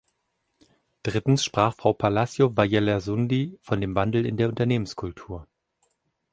[1.03, 5.45] Drittens sprach Frau Palacio Vallelersundi von dem Wandel in der Unternehmenskultur.